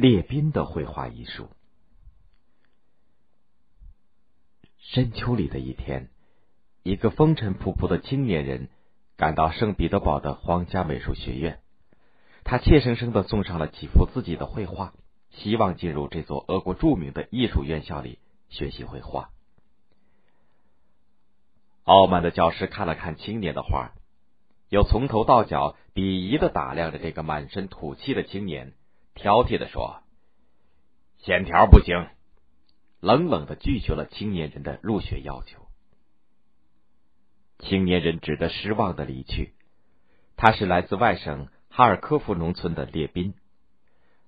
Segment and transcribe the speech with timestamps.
[0.00, 1.50] 列宾的绘画艺术。
[4.78, 6.08] 深秋里的一天，
[6.82, 8.70] 一个风尘仆仆的青年人
[9.18, 11.60] 赶到圣彼得堡的皇家美术学院，
[12.44, 14.94] 他怯生生的送上了几幅自己的绘画，
[15.32, 19.28] 希望进入这座俄国著名的艺术院校里学习绘画。
[21.84, 23.92] 傲慢的教师看了看青年的画，
[24.70, 28.72] 又从头到脚鄙夷的打量着这个满身土气的青年。
[29.20, 30.02] 挑剔的说
[31.20, 32.08] ：“线条不行。”
[33.00, 35.66] 冷冷的拒绝了青年人的入学要求。
[37.58, 39.52] 青年人只得失望的离去。
[40.36, 43.34] 他是来自外省哈尔科夫农村的列宾。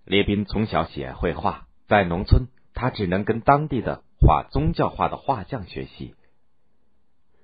[0.04, 6.14] 列宾从小喜爱绘画，在农村，他只能跟当地的画宗教画的画匠学习。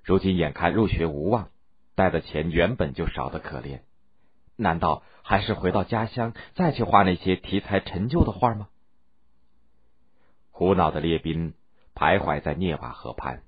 [0.03, 1.49] 如今眼看入学无望，
[1.95, 3.81] 带的钱原本就少得可怜。
[4.59, 8.67] 难道还是回到家乡，再去画那些题材陈旧的画吗？
[10.51, 11.53] 苦恼的列宾
[11.95, 13.43] 徘徊在涅瓦河畔，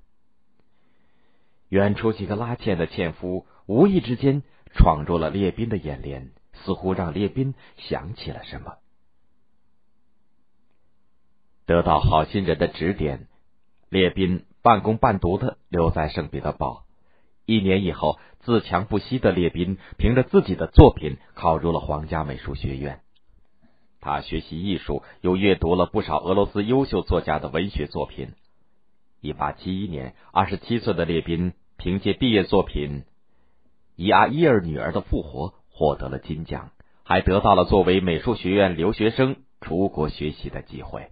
[1.67, 8.77] 远处几个拉纤的纤夫无意之间闯入了列宾的眼帘，似乎让列宾想起了什么。
[11.65, 13.27] 得到好心人的指点，
[13.89, 16.85] 列宾半工半读的留在圣彼得堡。
[17.51, 23.01] 一年以后，自强不息的列宾凭着自己的作品考入了皇家美术学院。
[23.99, 28.29] 他学习艺术，又阅读了不少俄罗斯优秀作家的文学作品。
[29.19, 33.01] 一八七一年，二十七岁的列宾凭借毕业作品
[33.97, 36.71] 《伊阿伊尔女儿的复活》获得了金奖，
[37.03, 41.09] 还得到了作为美术学院留学生出国学习的机会。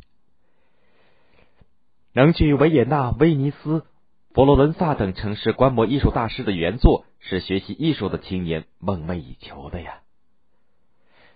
[2.13, 3.85] 能去维也纳、威尼斯。
[4.31, 10.01] 佛罗伦萨等城市观摩艺术大师的原作，是学习艺术的青年梦寐以求的呀。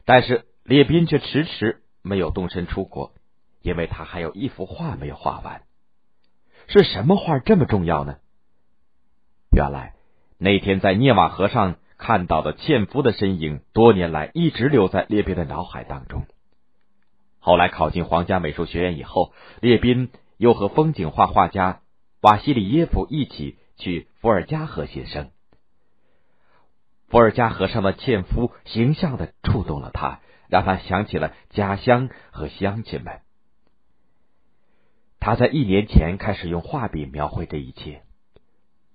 [0.05, 3.11] 但是列宾却迟迟没有动身出国，
[3.63, 5.63] 因为他还有一幅画没有画完。
[6.67, 8.17] 是什么画这么重要呢？
[9.51, 9.95] 原来
[10.37, 16.27] 那天在涅瓦河上看到的纤夫的身影，多年来一直留在列宾的脑海当中。
[17.39, 21.79] 后来考进皇家美术学院以后，列宾又和风景画画家。
[22.23, 25.31] 瓦西里耶夫一起去伏尔加河写生，
[27.09, 33.19] 伏尔加河上的纤夫形象的触动了他，让他想起了家乡和乡亲们。
[35.19, 38.03] 他在一年前开始用画笔描绘这一切，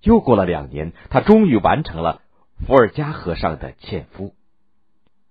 [0.01, 2.23] 又过了两年，他终于完成了
[2.65, 4.33] 伏尔加河上的纤夫，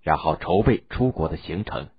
[0.01, 1.89] 然后筹备出国的行程。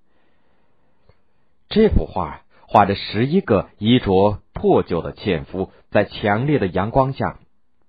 [1.69, 2.41] 这幅画。
[2.73, 7.39] 画着十一个衣着破旧的纤夫，在强烈的阳光下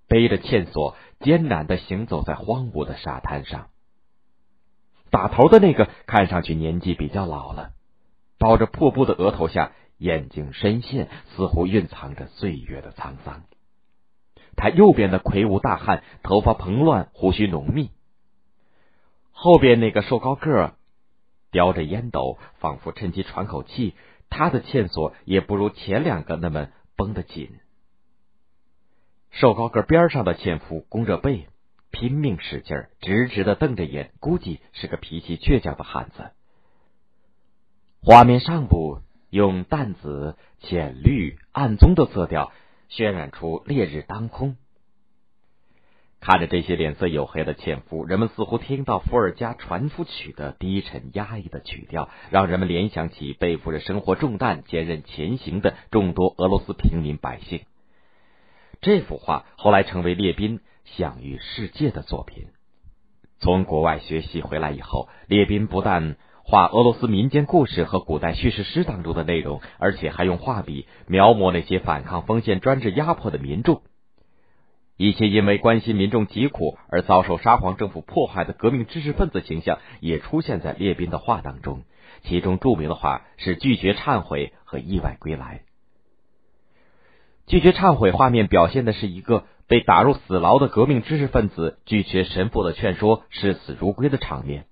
[0.09, 3.69] 背着纤索，艰难的行走在荒芜的沙滩上。
[5.11, 7.73] 打头的那个看上去年纪比较老了，
[8.39, 13.43] 包着破布的额头下眼睛深陷，似乎蕴藏着岁月的沧桑。
[14.57, 17.91] 他右边的魁梧大汉，头发蓬乱，胡须浓密；
[19.31, 20.73] 后边那个瘦高个儿，
[21.51, 23.95] 叼着烟斗，仿佛趁机喘口气。
[24.33, 27.51] 他的线索也不如前两个那么绷得紧。
[29.31, 31.49] 瘦高个边上的纤夫弓着背，
[31.91, 36.31] 拼命使劲儿，直直的瞪着眼，估计是个脾气倔强的汉子。
[38.03, 42.53] 画面上部用淡紫、浅绿、暗棕的色调
[42.89, 44.57] 渲染出烈日当空。
[46.23, 57.63] 看着这些脸色黝黑的纤夫，人们似乎听到伏尔加船夫曲的低沉压抑的曲调，让人们联想起背负着生活重担、坚韧前行的众多俄罗斯平民百姓。
[58.81, 62.47] 这幅画后来成为列宾享誉世界的作品。
[63.41, 73.83] 从国外学习回来以后，列宾不但画俄罗斯民间故事和古代叙事诗当中的内容，而且还用画笔描摹那些反抗封建专制压迫的民众。
[75.03, 81.83] 一些因为关心民众疾苦而遭受沙皇政府迫害的革命知识分子形象也出现在列宾的画当中，
[82.23, 85.63] 其中著名的画是《拒绝忏悔》和《意外归来》。
[87.51, 94.67] 《拒绝忏悔》画面表现的是一个被打入死牢的革命知识分子拒绝神父的劝说，视死如归的场面。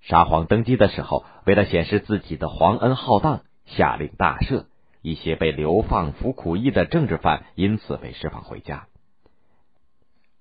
[0.00, 4.64] 沙皇登基的时候，为了显示自己的皇恩浩荡，下令大赦。
[5.08, 8.86] 一些被流放服苦役的政治犯因此被释放回家。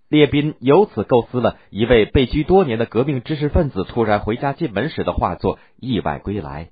[0.09, 6.65] 列宾由此构思了一位被拘多年的革命知识分子突然回家进门时的画作《意外归来》。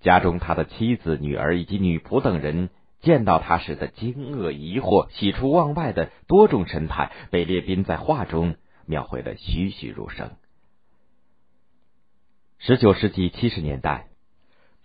[0.00, 2.68] 家中他的妻子、女儿以及女仆等人
[3.00, 10.32] 见到他时的惊愕、疑惑、喜出望外的多种神态，被列宾在画中描绘的栩栩如生。
[12.58, 14.08] 十九世纪七十年代，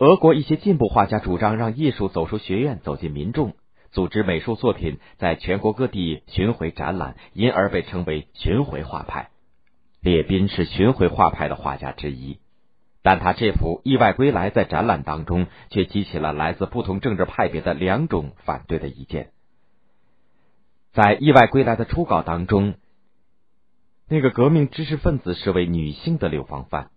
[0.02, 3.54] 俄国一些进步画家主张让艺术走出学院，走进民众，
[3.92, 9.30] 组织美术作品在全国各地巡回展览，因而被称为巡回画派。
[10.00, 12.38] 列宾是巡回画派的画家之一，
[13.04, 19.30] 但他这幅《意外归来》在展览当中却激起了来自不同政治派别的两种反对的意见。
[20.92, 22.74] 在《意外归来》的初稿当中，
[24.08, 26.90] 那个革命知识分子是位女性的流放犯。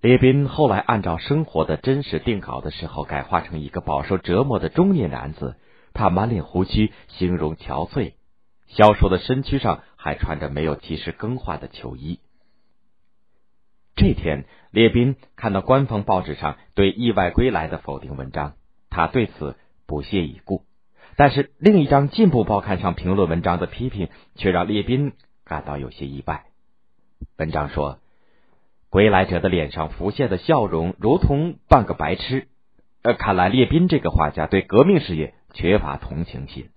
[0.00, 5.56] 列宾后来按照生活的真实定稿的时候，改画成一个饱受折磨的中年男子，
[5.92, 8.12] 他满脸胡须，形容憔悴，
[8.68, 12.20] 消瘦的身躯上还穿着没有及时更换的球衣。
[13.96, 18.54] 这天，列宾看到官方报纸上对《意外归来》的否定文章，
[18.90, 20.62] 他对此不屑一顾。
[21.16, 26.44] 但是另一张进步报刊上评论文章的批评，却让列宾感到有些意外。
[27.36, 27.98] 文章说。
[28.90, 32.48] 归来者的脸上浮现的笑容，如同半个白痴。
[33.02, 36.70] 呃，看来列宾这个画家对革命事业缺乏同情心。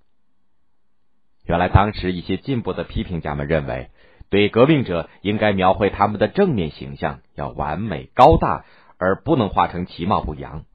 [1.45, 3.89] 原来当时一些进步的批评家们认为，
[4.29, 8.65] 对革命者应该描绘他们的正面形象要完美高大，
[8.97, 10.65] 而不能画成其貌不扬。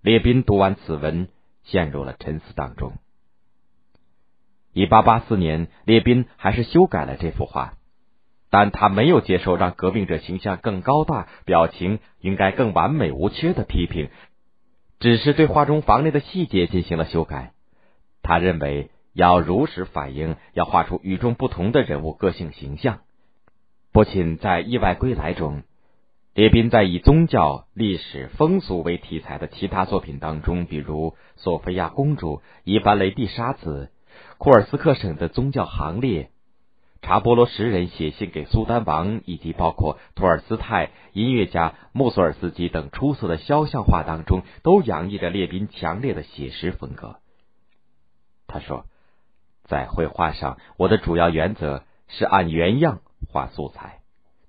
[0.00, 1.28] 列宾读完此文，
[1.62, 2.94] 陷入了沉思当中。
[4.72, 7.74] 一八八四年，列宾还是修改了这幅画。
[8.50, 14.08] 但他没有接受让革命者形象更高大、表情应该更完美无缺的批评，
[14.98, 17.52] 只是对画中房内的细节进行了修改。
[18.22, 22.98] 他认为要如实反映，要画出与众不同的人物个性形象。
[23.92, 25.62] 不仅在《意外归来》中，
[26.34, 33.90] 列宾在以宗教、历史、风俗为题材的其他作品当中，比如《索菲亚公主》《伊凡雷蒂沙子》
[34.38, 36.24] 《库尔斯克省的宗教行列》。
[37.02, 47.16] 查波罗什人写信给苏丹王，以及包括托尔斯泰、音乐家穆索尔斯基等出色的肖像画当中，都洋溢着列宾强烈的写实风格。
[48.46, 48.84] 他说
[49.64, 54.00] ：“在绘画上，我的主要原则是按原样画素材。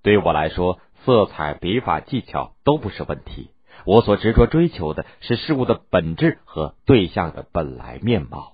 [0.03, 3.51] 对我来说，色彩、笔法、技巧都不是问题。
[3.85, 8.53] 我所执着追求的是事物的本质和对象的本来面貌。”